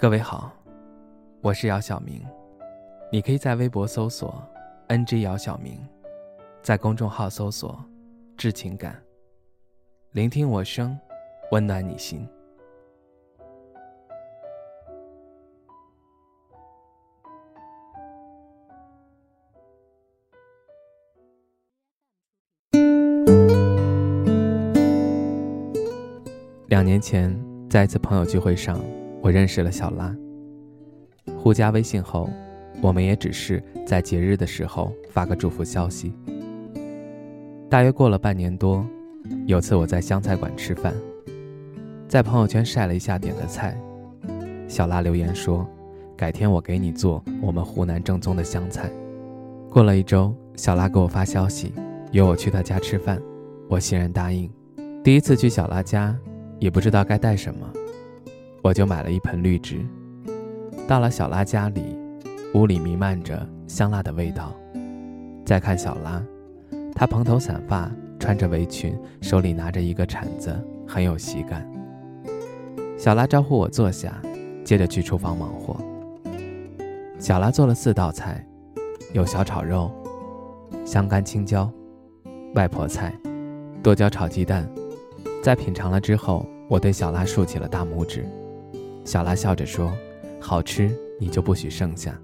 [0.00, 0.52] 各位好，
[1.40, 2.24] 我是姚晓明，
[3.10, 4.40] 你可以在微博搜索
[4.86, 5.76] “ng 姚晓明”，
[6.62, 7.84] 在公众号搜索
[8.38, 8.96] “致情感”，
[10.14, 10.96] 聆听我声，
[11.50, 12.24] 温暖你心。
[26.68, 27.36] 两年前，
[27.68, 28.78] 在一次朋友聚会上。
[29.20, 30.14] 我认识了小拉，
[31.36, 32.30] 互加微信后，
[32.80, 36.14] 我们也只是在节日的时候发个祝福消息。
[37.68, 38.86] 大约过了半年多，
[39.46, 40.94] 有次我在湘菜馆吃饭，
[42.06, 43.78] 在朋友圈晒了一下点的菜，
[44.68, 45.68] 小拉留言说
[46.16, 48.90] ：“改天我给你做我们湖南正宗的湘菜。”
[49.68, 51.74] 过了一周，小拉给我发消息，
[52.12, 53.20] 约我去他家吃饭，
[53.68, 54.50] 我欣然答应。
[55.04, 56.16] 第一次去小拉家，
[56.58, 57.70] 也不知道该带什么。
[58.62, 59.84] 我就买了一盆绿植，
[60.86, 61.96] 到了小拉家里，
[62.54, 64.54] 屋里弥漫着香辣的味道。
[65.44, 66.22] 再看小拉，
[66.94, 70.54] 她蓬头散发，穿着围裙，手里拿着一个铲子，
[70.86, 71.66] 很有喜感。
[72.98, 74.20] 小拉招呼我坐下，
[74.64, 75.76] 接着去厨房忙活。
[77.18, 78.44] 小拉做了四道菜，
[79.12, 79.90] 有小炒肉、
[80.84, 81.70] 香干青椒、
[82.54, 83.14] 外婆菜、
[83.82, 84.68] 剁椒炒鸡蛋。
[85.42, 88.26] 在品尝了之后，我对小拉竖起了大拇指。
[89.08, 89.90] 小拉笑着说
[90.38, 92.14] ：“好吃，你就不许剩下。”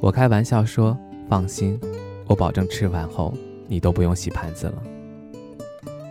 [0.00, 0.96] 我开玩笑说
[1.28, 1.76] ：“放心，
[2.28, 3.34] 我保证吃完后
[3.66, 4.80] 你都不用洗盘子了。”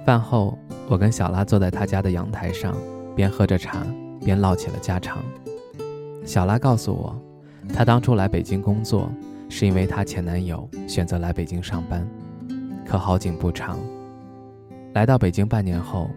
[0.06, 2.76] 饭后，我跟小拉坐在他家的阳台上，
[3.16, 3.88] 边喝着茶，
[4.20, 5.24] 边唠起了家常。
[6.26, 7.18] 小拉告诉我，
[7.74, 9.10] 她当初来北京工作，
[9.48, 12.06] 是因为她前男友选择来北京上班，
[12.86, 13.80] 可好景不长，
[14.94, 16.10] 来到北京半年后，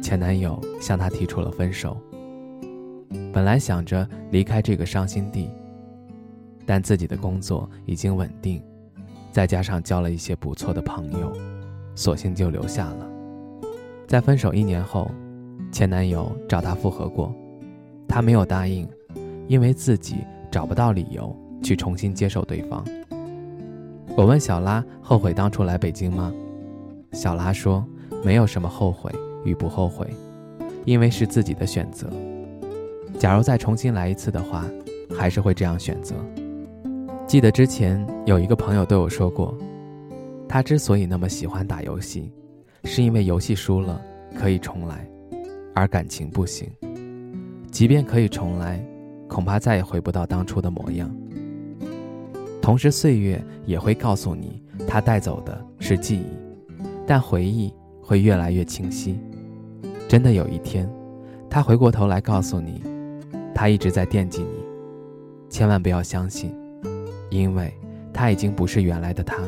[0.00, 1.96] 前男友向她提出了分手。
[3.34, 5.50] 本来想着离开这个伤心地，
[6.64, 8.62] 但自己的工作已经稳定，
[9.32, 11.32] 再加上交了一些不错的朋友，
[11.96, 13.10] 索性就留下了。
[14.06, 15.10] 在分手一年后，
[15.72, 17.34] 前男友找她复合过，
[18.06, 18.88] 她没有答应，
[19.48, 20.18] 因为自己
[20.48, 22.84] 找不到理由去重新接受对方。
[24.16, 26.32] 我问小拉后悔当初来北京吗？
[27.10, 27.84] 小拉说
[28.24, 29.10] 没有什么后悔
[29.44, 30.06] 与不后悔，
[30.84, 32.08] 因为是自己的选择。
[33.18, 34.64] 假如再重新来一次的话，
[35.16, 36.14] 还是会这样选择。
[37.26, 39.56] 记得之前有一个朋友对我说过，
[40.48, 42.30] 他之所以那么喜欢打游戏，
[42.84, 44.00] 是因为游戏输了
[44.38, 45.08] 可以重来，
[45.74, 46.68] 而感情不行。
[47.70, 48.84] 即便可以重来，
[49.28, 51.10] 恐怕再也回不到当初的模样。
[52.60, 56.26] 同时，岁月也会告诉你，他带走的是记忆，
[57.06, 59.18] 但回忆会越来越清晰。
[60.08, 60.88] 真的有一天，
[61.48, 62.82] 他回过头来告诉你。
[63.54, 64.64] 他一直在惦记你，
[65.48, 66.52] 千万不要相信，
[67.30, 67.72] 因为
[68.12, 69.38] 他已经不是原来的他，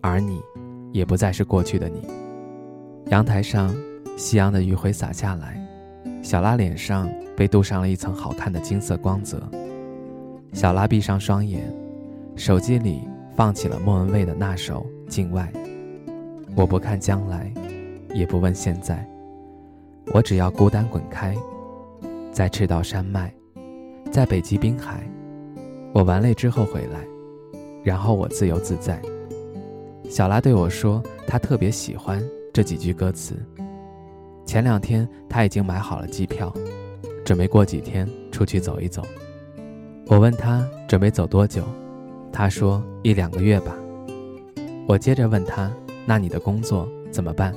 [0.00, 0.40] 而你，
[0.92, 2.08] 也不再是过去的你。
[3.10, 3.74] 阳台上，
[4.16, 5.60] 夕阳的余晖洒下来，
[6.22, 9.42] 小拉脸上被镀上了一层好看的金色光泽。
[10.52, 11.62] 小拉闭上双眼，
[12.34, 13.02] 手机里
[13.36, 15.52] 放起了莫文蔚的那首《境外》。
[16.56, 17.52] 我不看将来，
[18.14, 19.06] 也不问现在，
[20.12, 21.36] 我只要孤单滚开。
[22.38, 23.34] 在赤道山脉，
[24.12, 25.02] 在北极滨海，
[25.92, 27.04] 我玩累之后回来，
[27.82, 29.02] 然后我自由自在。
[30.08, 32.22] 小拉对我说，她特别喜欢
[32.54, 33.34] 这几句歌词。
[34.46, 36.54] 前两天她已经买好了机票，
[37.24, 39.02] 准备过几天出去走一走。
[40.06, 41.64] 我问她准备走多久，
[42.32, 43.74] 她说一两个月吧。
[44.86, 45.72] 我接着问她，
[46.06, 47.52] 那你的工作怎么办？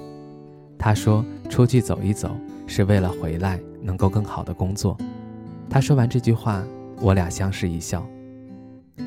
[0.79, 2.35] 她说出去走一走
[2.71, 3.59] 是为了回来。
[3.83, 4.95] 能够更好的工作。
[5.67, 6.63] 他说完这句话，
[6.99, 8.07] 我俩相视一笑。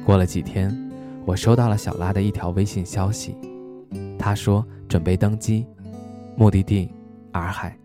[0.04, 0.76] 过了几天，
[1.24, 3.36] 我收到了小拉的一条微信消息，
[4.18, 5.64] 他说准备登机，
[6.36, 6.90] 目的地
[7.34, 7.78] 洱海。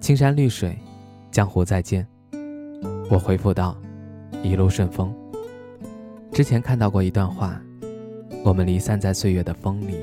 [0.00, 0.76] 青山绿水，
[1.30, 2.06] 江湖再见。
[3.08, 3.74] 我回复道：
[4.42, 5.10] 一路顺风。
[6.30, 7.58] 之前看到过一段话，
[8.44, 9.94] 我们离散在岁月的风里，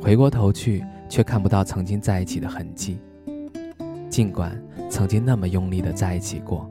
[0.00, 3.00] 回过头去，却看不到曾经在一起的痕迹。
[4.12, 6.70] 尽管曾经那么用力的在一起过，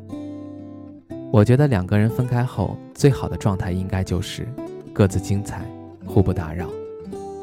[1.31, 4.47] 我觉得两个人分开后最好的状态应该就是
[4.93, 5.65] 各自精彩，
[6.05, 6.69] 互不打扰，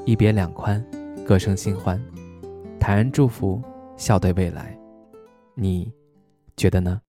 [0.06, 0.80] 一别两宽，
[1.26, 2.00] 各生新欢，
[2.78, 3.60] 坦然祝福，
[3.96, 4.78] 笑对未来。
[5.56, 5.92] 你
[6.56, 7.00] 觉得呢？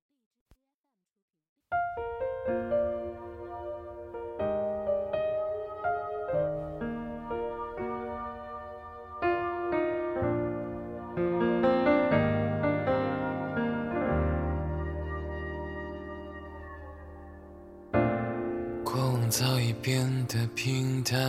[19.29, 21.19] 早已变得平淡，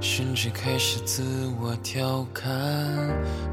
[0.00, 1.22] 甚至开始自
[1.60, 2.48] 我调侃，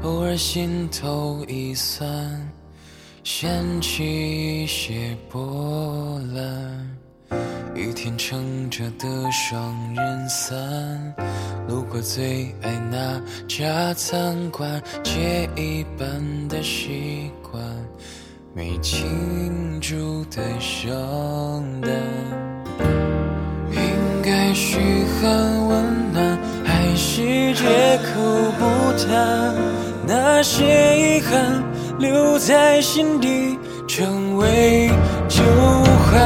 [0.02, 2.08] 偶尔心头一酸，
[3.24, 6.96] 掀起一些波澜。
[7.74, 10.56] 雨天撑着的双人伞，
[11.68, 17.62] 路过最爱那家餐馆，借一半的习惯，
[18.54, 21.90] 没庆祝的圣诞，
[24.58, 24.76] 嘘
[25.20, 25.30] 寒
[25.68, 27.62] 问暖，还是借
[28.02, 28.20] 口
[28.58, 28.64] 不
[28.98, 29.54] 谈？
[30.04, 31.62] 那些遗憾
[32.00, 33.56] 留在心底，
[33.86, 34.90] 成为
[35.28, 35.44] 旧
[36.10, 36.20] 患。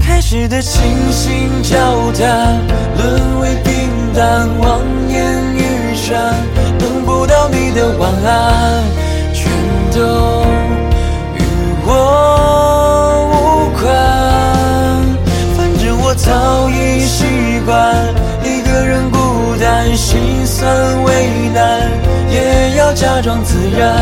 [0.00, 0.80] 开始的倾
[1.12, 1.76] 心交
[2.12, 2.58] 谈，
[2.96, 4.80] 沦为平淡，望
[5.10, 5.20] 眼
[5.54, 6.34] 欲穿，
[6.78, 8.82] 等不到你的晚安，
[9.34, 9.52] 全
[9.94, 10.41] 都
[20.62, 21.10] 心酸为
[21.52, 21.90] 难，
[22.30, 23.92] 也要假装自然，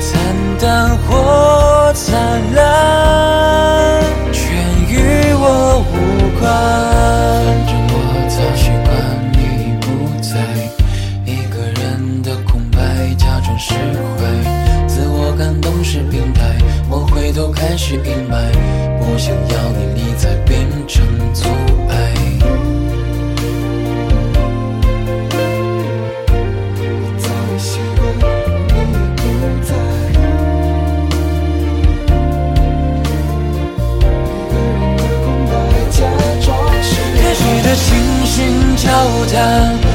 [0.00, 0.20] 惨
[0.60, 2.14] 淡或灿
[2.54, 4.00] 烂。
[4.32, 4.54] 全
[4.88, 5.92] 与我无
[6.38, 6.46] 关
[7.42, 7.94] 反正我
[8.28, 8.88] 早习惯
[9.32, 9.84] 你不
[10.22, 10.30] 在，
[11.26, 12.78] 一个人的空白，
[13.16, 14.86] 假装释怀。
[14.86, 16.42] 自我感动是病态，
[16.88, 18.38] 我回头开始阴霾，
[19.00, 19.91] 不想要你
[39.22, 39.91] 孤单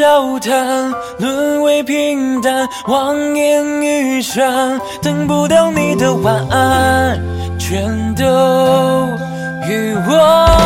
[0.00, 7.20] 交谈，沦为平淡，望眼欲穿，等不到你的晚安，
[7.58, 8.24] 全都
[9.68, 10.59] 与我。